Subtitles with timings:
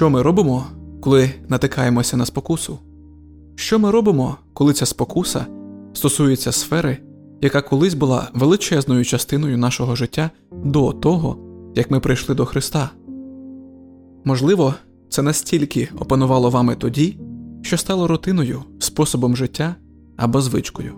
[0.00, 0.66] Що ми робимо,
[1.00, 2.78] коли натикаємося на спокусу?
[3.54, 5.46] Що ми робимо, коли ця спокуса
[5.92, 6.98] стосується сфери,
[7.40, 10.30] яка колись була величезною частиною нашого життя
[10.64, 11.38] до того,
[11.74, 12.90] як ми прийшли до Христа?
[14.24, 14.74] Можливо,
[15.08, 17.18] це настільки опанувало вами тоді,
[17.62, 19.74] що стало рутиною, способом життя
[20.16, 20.94] або звичкою.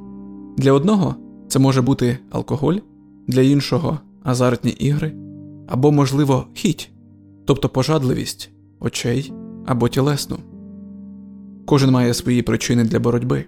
[0.59, 1.15] Для одного
[1.49, 2.77] це може бути алкоголь,
[3.27, 5.15] для іншого азартні ігри,
[5.69, 6.91] або, можливо, хіть,
[7.47, 9.33] тобто пожадливість очей
[9.67, 10.39] або тілесну.
[11.67, 13.45] Кожен має свої причини для боротьби.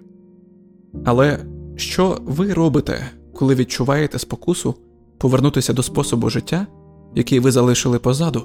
[1.05, 1.39] Але
[1.75, 4.75] що ви робите, коли відчуваєте спокусу
[5.17, 6.67] повернутися до способу життя,
[7.15, 8.43] який ви залишили позаду?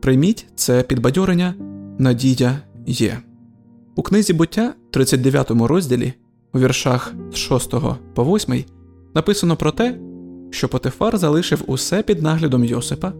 [0.00, 1.54] Прийміть це підбадьорення,
[1.98, 3.18] надія є.
[3.96, 6.12] У книзі буття, 39 розділі,
[6.54, 7.74] у віршах з 6
[8.14, 8.64] по 8,
[9.14, 9.98] написано про те,
[10.50, 13.12] що Потифар залишив усе під наглядом Йосипа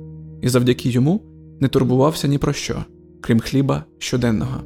[0.42, 1.29] і завдяки йому
[1.60, 2.84] не турбувався ні про що,
[3.20, 4.60] крім хліба щоденного.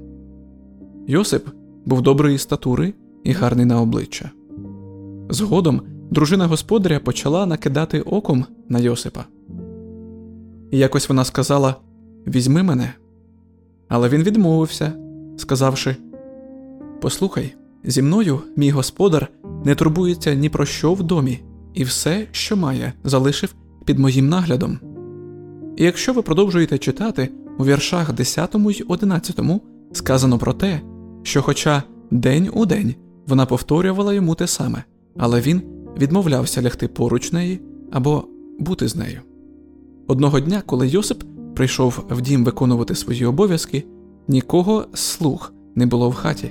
[1.06, 1.48] Йосип
[1.84, 4.30] був доброї статури і гарний на обличчя.
[5.30, 9.24] Згодом дружина господаря почала накидати оком на Йосипа.
[10.70, 11.74] І якось вона сказала
[12.26, 12.94] Візьми мене.
[13.88, 14.92] Але він відмовився,
[15.36, 15.96] сказавши
[17.00, 19.28] Послухай, зі мною мій господар
[19.64, 21.40] не турбується ні про що в домі,
[21.74, 24.78] і все, що має, залишив під моїм наглядом.
[25.76, 29.40] І якщо ви продовжуєте читати у віршах 10 й 11
[29.92, 30.80] сказано про те,
[31.22, 32.94] що, хоча день у день
[33.26, 34.84] вона повторювала йому те саме,
[35.18, 35.62] але він
[35.98, 37.60] відмовлявся лягти поруч неї
[37.92, 38.24] або
[38.58, 39.20] бути з нею.
[40.06, 43.84] Одного дня, коли Йосип прийшов в дім виконувати свої обов'язки,
[44.28, 46.50] нікого з слуг не було в хаті.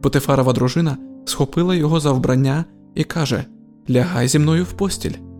[0.00, 2.64] Потефарова дружина схопила його за вбрання
[2.94, 3.44] і каже
[3.90, 5.31] Лягай зі мною в постіль.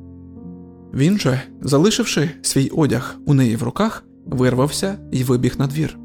[0.95, 5.99] Він же, залишивши свій одяг у неї в руках, вирвався і вибіг на двір.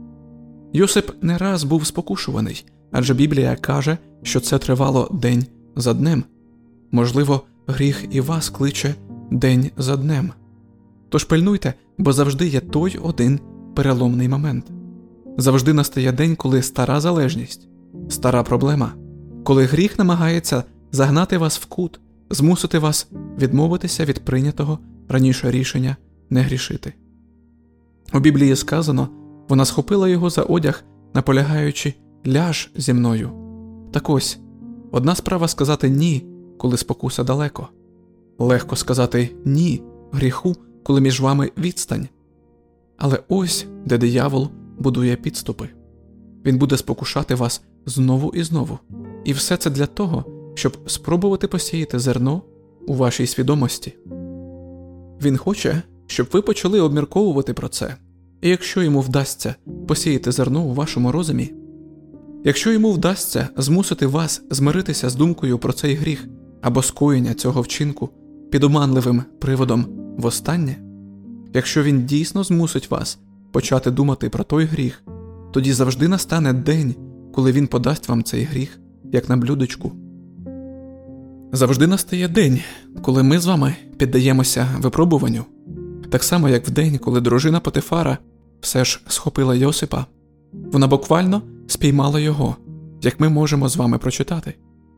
[0.73, 5.45] Йосип не раз був спокушуваний, адже Біблія каже, що це тривало день
[5.75, 6.23] за днем.
[6.91, 8.95] Можливо, гріх і вас кличе
[9.31, 10.31] день за днем.
[11.09, 13.39] Тож пильнуйте, бо завжди є той один
[13.75, 14.71] переломний момент.
[15.37, 17.67] Завжди настає день, коли стара залежність,
[18.09, 18.93] стара проблема,
[19.43, 21.99] коли гріх намагається загнати вас в кут,
[22.29, 24.79] змусити вас відмовитися від прийнятого
[25.09, 25.95] раніше рішення
[26.29, 26.93] не грішити.
[28.13, 29.09] У Біблії сказано
[29.49, 30.83] вона схопила його за одяг,
[31.13, 31.93] наполягаючи
[32.27, 33.31] ляж зі мною.
[33.91, 34.39] Так ось
[34.91, 36.25] одна справа сказати ні,
[36.57, 37.67] коли спокуса далеко,
[38.39, 42.07] легко сказати ні гріху, коли між вами відстань.
[42.97, 44.49] Але ось де диявол
[44.79, 45.69] будує підступи.
[46.45, 48.79] Він буде спокушати вас знову і знову,
[49.25, 50.25] і все це для того,
[50.57, 52.41] щоб спробувати посіяти зерно
[52.87, 53.93] у вашій свідомості.
[55.21, 57.95] Він хоче, щоб ви почали обмірковувати про це,
[58.41, 59.55] і якщо йому вдасться
[59.87, 61.53] посіяти зерно у вашому розумі,
[62.43, 66.27] якщо йому вдасться змусити вас змиритися з думкою про цей гріх
[66.61, 68.09] або скоєння цього вчинку
[68.51, 69.85] під оманливим приводом
[70.17, 70.77] востаннє,
[71.53, 73.19] якщо він дійсно змусить вас
[73.51, 75.03] почати думати про той гріх,
[75.53, 76.95] тоді завжди настане день,
[77.33, 78.79] коли він подасть вам цей гріх,
[79.11, 80.06] як на блюдечку.
[81.51, 82.61] Завжди настає день,
[83.01, 85.45] коли ми з вами піддаємося випробуванню,
[86.09, 88.17] так само, як в день, коли дружина Потифара
[88.61, 90.05] все ж схопила Йосипа,
[90.53, 92.55] вона буквально спіймала його,
[93.01, 94.53] як ми можемо з вами прочитати.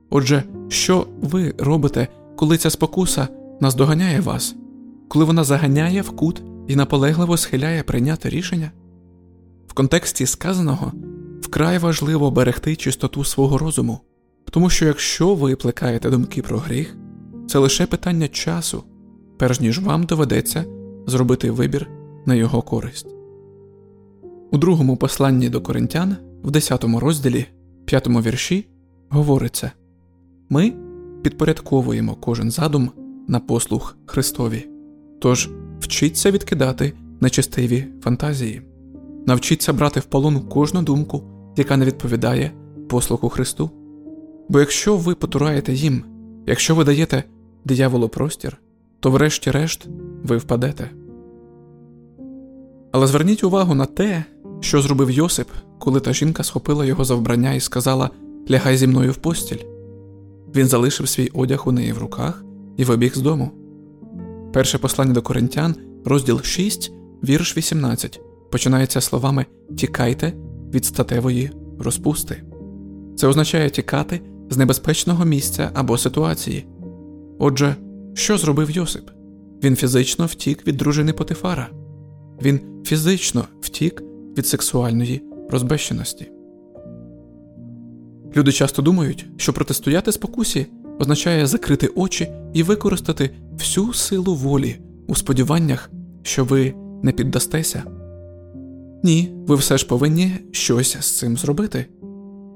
[0.09, 3.27] Отже, що ви робите, коли ця спокуса
[3.59, 4.55] наздоганяє вас,
[5.07, 8.71] коли вона заганяє в кут і наполегливо схиляє прийняти рішення?
[9.67, 10.91] В контексті сказаного
[11.41, 13.99] вкрай важливо берегти чистоту свого розуму.
[14.51, 16.97] Тому що якщо ви плекаєте думки про гріх,
[17.47, 18.83] це лише питання часу,
[19.37, 20.65] перш ніж вам доведеться
[21.07, 21.89] зробити вибір
[22.25, 23.07] на його користь.
[24.51, 27.45] У другому посланні до коринтян, в 10 розділі,
[27.85, 28.67] 5 вірші,
[29.09, 29.71] говориться
[30.49, 30.73] ми
[31.23, 32.91] підпорядковуємо кожен задум
[33.27, 34.67] на послух Христові,
[35.19, 35.49] тож
[35.79, 38.61] вчіться відкидати нечистиві фантазії,
[39.27, 41.23] навчіться брати в полон кожну думку,
[41.57, 42.51] яка не відповідає
[42.89, 43.69] послуху Христу.
[44.49, 46.03] Бо якщо ви потураєте їм,
[46.47, 47.23] якщо ви даєте
[47.65, 48.57] дияволу простір,
[48.99, 49.87] то врешті-решт
[50.23, 50.89] ви впадете.
[52.91, 54.23] Але зверніть увагу на те,
[54.59, 55.47] що зробив Йосип,
[55.79, 58.09] коли та жінка схопила його за вбрання і сказала
[58.51, 59.65] Лягай зі мною в постіль.
[60.55, 62.43] Він залишив свій одяг у неї в руках
[62.77, 63.51] і вибіг з дому.
[64.53, 65.75] Перше послання до коринтян,
[66.05, 66.91] розділ 6,
[67.23, 69.45] вірш 18, починається словами
[69.77, 70.33] Тікайте
[70.73, 72.43] від статевої розпусти.
[73.15, 76.67] Це означає тікати з небезпечного місця або ситуації.
[77.39, 77.75] Отже,
[78.13, 79.09] що зробив Йосип?
[79.63, 81.69] Він фізично втік від дружини Потифара,
[82.41, 84.03] він фізично втік
[84.37, 86.31] від сексуальної розбещеності.
[88.35, 90.67] Люди часто думають, що протистояти спокусі
[90.99, 95.91] означає закрити очі і використати всю силу волі у сподіваннях,
[96.23, 96.73] що ви
[97.03, 97.83] не піддастеся.
[99.03, 101.85] Ні, ви все ж повинні щось з цим зробити.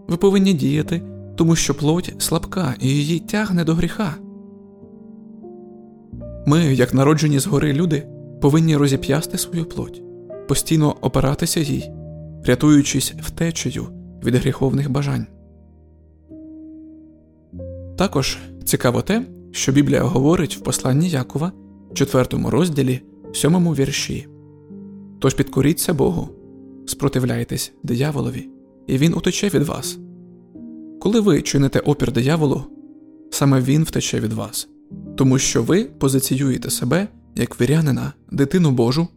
[0.08, 1.02] Ви повинні діяти,
[1.36, 4.16] тому що плоть слабка і її тягне до гріха.
[6.46, 8.08] Ми, як народжені згори люди,
[8.42, 10.02] повинні розіп'ясти свою плоть,
[10.48, 11.92] постійно опиратися їй,
[12.46, 13.88] рятуючись втечею
[14.24, 15.28] від гріховних бажань.
[17.98, 21.52] Також цікаво те, що Біблія говорить в посланні Якова,
[21.94, 23.02] 4 розділі,
[23.34, 24.28] 7 вірші
[25.20, 26.30] Тож підкоріться Богу,
[26.86, 28.50] спротивляйтесь дияволові,
[28.88, 30.00] і він утече від вас.
[31.04, 32.64] Коли ви чините опір дияволу,
[33.32, 34.68] саме він втече від вас,
[35.16, 39.08] тому що ви позиціюєте себе як вірянина, дитину Божу,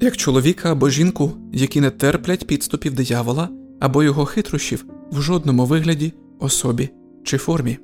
[0.00, 3.48] як чоловіка або жінку, які не терплять підступів диявола
[3.80, 6.90] або його хитрощів в жодному вигляді, особі
[7.24, 7.78] чи формі.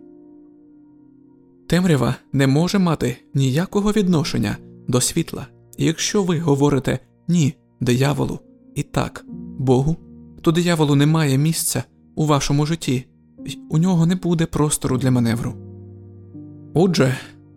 [1.67, 4.57] Темрява не може мати ніякого відношення
[4.89, 5.47] до світла,
[5.79, 6.99] і якщо ви говорите
[7.29, 8.39] ні дияволу
[8.75, 9.25] і так
[9.59, 9.97] Богу,
[10.41, 11.85] то дияволу немає місця
[12.15, 13.07] у вашому житті,
[13.69, 15.55] у нього не буде простору для маневру.
[16.75, 17.17] Отже,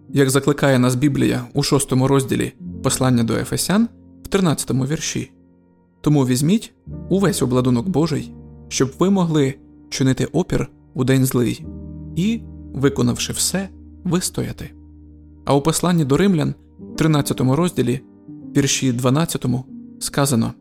[0.10, 2.54] як закликає нас Біблія у шостому розділі
[2.84, 3.88] послання до Ефесян
[4.24, 5.32] в 13 вірші,
[6.02, 6.74] тому візьміть
[7.10, 8.34] увесь обладунок Божий,
[8.68, 9.56] щоб ви могли
[9.90, 11.66] чинити опір у день злий
[12.16, 12.42] і,
[12.74, 13.70] виконавши все,
[14.04, 14.72] вистояти.
[15.46, 16.54] А у посланні до римлян,
[16.98, 18.02] 13 розділі,
[18.58, 19.46] вірші 12,
[20.00, 20.54] сказано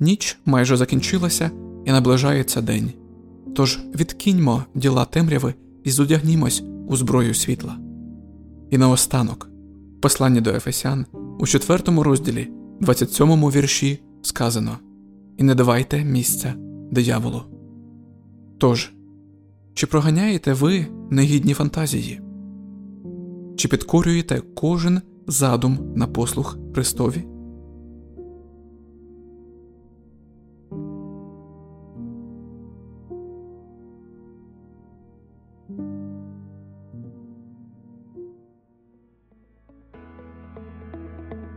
[0.00, 1.50] Ніч майже закінчилася
[1.84, 2.92] і наближається день.
[3.54, 5.54] Тож відкиньмо діла темряви
[5.84, 7.78] і зодягнімось у зброю світла.
[8.70, 9.50] І наостанок,
[10.00, 11.06] послання до Ефесян
[11.38, 12.48] у 4 розділі,
[12.80, 14.78] 27 вірші сказано
[15.38, 16.54] І не давайте місця
[16.90, 17.42] дияволу.
[18.58, 18.92] Тож,
[19.74, 22.20] чи проганяєте ви негідні фантазії?
[23.56, 27.24] Чи підкорюєте кожен задум на послух Христові?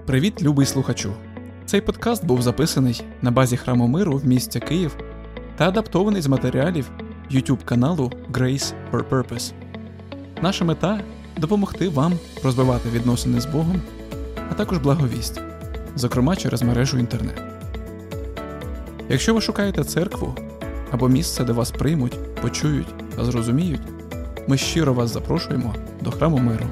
[0.06, 1.14] Привіт, любий слухачу!
[1.66, 4.98] Цей подкаст був записаний на базі храму миру в місті Київ
[5.56, 6.92] та адаптований з матеріалів
[7.32, 9.54] YouTube каналу Grace for Purpose.
[10.42, 11.02] Наша мета
[11.38, 12.14] допомогти вам
[12.44, 13.82] розвивати відносини з Богом,
[14.52, 15.42] а також благовість,
[15.96, 17.42] зокрема через мережу інтернет.
[19.10, 20.36] Якщо ви шукаєте церкву
[20.92, 23.82] або місце, де вас приймуть, почують та зрозуміють,
[24.48, 26.66] ми щиро вас запрошуємо до храму миру.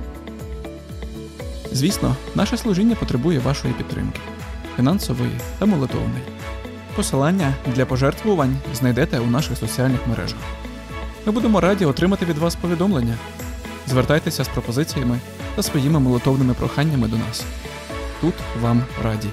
[1.74, 4.20] Звісно, наше служіння потребує вашої підтримки,
[4.76, 6.24] фінансової та молитовної.
[6.96, 10.40] Посилання для пожертвувань знайдете у наших соціальних мережах.
[11.26, 13.18] Ми будемо раді отримати від вас повідомлення.
[13.88, 15.20] Звертайтеся з пропозиціями
[15.56, 17.44] та своїми молитовними проханнями до нас.
[18.22, 19.28] Тут вам раді.